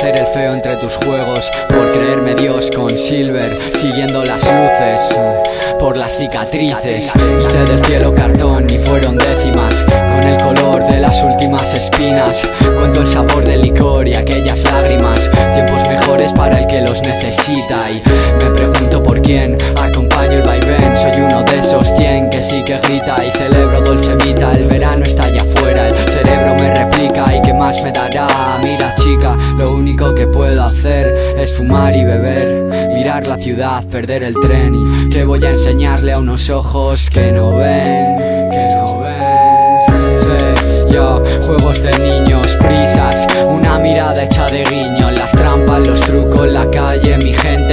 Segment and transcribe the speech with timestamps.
[0.00, 3.44] hacer el feo entre tus juegos, por creerme Dios con Silver,
[3.78, 5.42] siguiendo las luces, eh,
[5.78, 7.06] por las cicatrices.
[7.06, 12.40] Hice del cielo cartón y fueron décimas, con el color de las últimas espinas.
[12.78, 17.90] Cuento el sabor del licor y aquellas lágrimas, tiempos mejores para el que los necesita.
[17.90, 18.02] Y
[18.42, 22.78] me pregunto por quién acompaño el vaivén, soy uno de esos cien que sí que
[22.78, 24.52] grita y celebro Dolce Vita.
[24.52, 28.29] El verano está allá afuera, el cerebro me replica y qué más me dará.
[29.60, 34.74] Lo único que puedo hacer es fumar y beber, mirar la ciudad, perder el tren
[34.74, 37.84] y te voy a enseñarle a unos ojos que no ven,
[38.50, 40.90] que no ven.
[40.90, 46.68] Yo, juegos de niños, prisas, una mirada hecha de guiño, las trampas, los trucos, la
[46.70, 47.69] calle, mi gente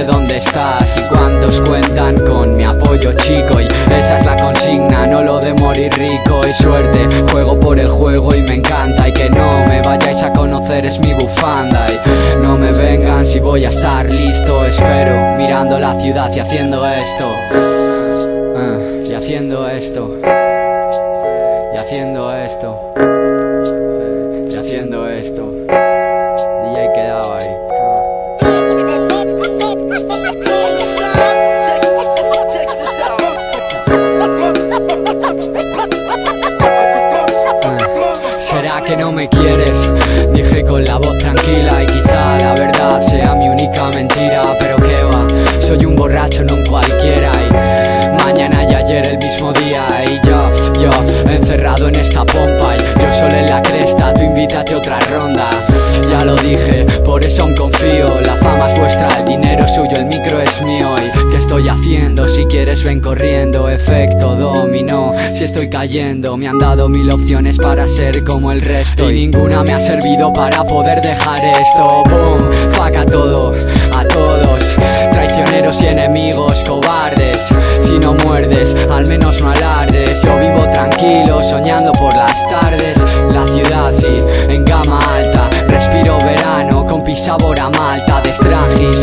[0.00, 3.60] sé dónde estás y cuántos cuentan con mi apoyo chico.
[3.60, 6.40] Y esa es la consigna, no lo de morir rico.
[6.48, 9.08] Y suerte, juego por el juego y me encanta.
[9.08, 11.86] Y que no me vayáis a conocer es mi bufanda.
[11.90, 16.86] Y no me vengan si voy a estar listo, espero, mirando la ciudad y haciendo
[16.86, 17.26] esto,
[18.56, 20.16] Ah, y haciendo esto,
[21.72, 22.94] y haciendo esto,
[24.48, 27.79] y haciendo esto, DJ quedaba ahí.
[38.80, 39.90] ¿Será que no me quieres?
[40.32, 45.02] Dije con la voz tranquila y quizá la verdad sea mi única mentira Pero que
[45.02, 45.26] va,
[45.60, 47.30] soy un borracho, no un cualquiera.
[47.46, 49.84] Y mañana y ayer el mismo día.
[50.06, 50.90] Y yo, yo,
[51.30, 52.76] encerrado en esta pompa.
[52.76, 53.60] Y yo solo en la
[54.40, 55.50] invítate otra ronda.
[56.08, 59.92] Ya lo dije, por eso aún confío, la fama es vuestra, el dinero es suyo,
[59.96, 60.94] el micro es mío.
[60.96, 62.26] Y ¿qué estoy haciendo?
[62.26, 65.12] Si quieres ven corriendo, efecto dominó.
[65.34, 69.10] Si estoy cayendo, me han dado mil opciones para ser como el resto.
[69.10, 72.02] Y ninguna me ha servido para poder dejar esto.
[72.08, 73.52] Boom, fuck a todo,
[73.94, 74.76] a todos.
[75.12, 77.42] Traicioneros y enemigos, cobardes.
[77.84, 80.22] Si no muerdes, al menos no alardes.
[80.22, 82.99] Yo vivo tranquilo, soñando por las tardes
[87.30, 88.30] pisabor a malta De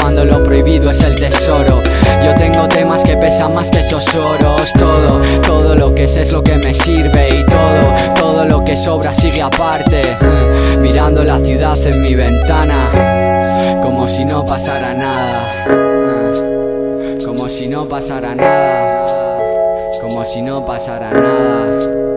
[0.00, 1.82] cuando lo prohibido es el tesoro.
[2.24, 4.72] Yo tengo temas que pesan más que esos oros.
[4.78, 8.76] Todo, todo lo que sé es lo que me sirve Y todo, todo lo que
[8.76, 10.02] sobra sigue aparte.
[10.80, 15.64] Mirando la ciudad en mi ventana Como si no pasara nada.
[17.24, 19.06] Como si no pasara nada
[20.00, 22.07] Como si no pasara nada